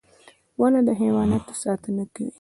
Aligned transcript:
•ونه 0.59 0.79
د 0.87 0.89
حیواناتو 0.99 1.53
ساتنه 1.63 2.03
کوي. 2.13 2.29